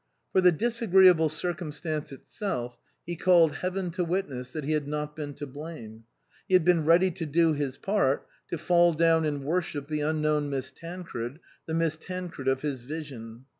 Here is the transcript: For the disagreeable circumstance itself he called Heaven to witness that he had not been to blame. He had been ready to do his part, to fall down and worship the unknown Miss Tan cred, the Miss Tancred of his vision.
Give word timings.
For 0.31 0.41
the 0.41 0.51
disagreeable 0.51 1.29
circumstance 1.29 2.11
itself 2.11 2.79
he 3.05 3.15
called 3.15 3.57
Heaven 3.57 3.91
to 3.91 4.03
witness 4.03 4.51
that 4.51 4.63
he 4.63 4.71
had 4.71 4.87
not 4.87 5.15
been 5.15 5.35
to 5.35 5.45
blame. 5.45 6.05
He 6.47 6.55
had 6.55 6.65
been 6.65 6.85
ready 6.85 7.11
to 7.11 7.25
do 7.27 7.53
his 7.53 7.77
part, 7.77 8.25
to 8.47 8.57
fall 8.57 8.93
down 8.95 9.25
and 9.25 9.43
worship 9.43 9.87
the 9.87 10.01
unknown 10.01 10.49
Miss 10.49 10.71
Tan 10.71 11.03
cred, 11.03 11.37
the 11.67 11.75
Miss 11.75 11.97
Tancred 11.97 12.47
of 12.47 12.63
his 12.63 12.81
vision. 12.81 13.45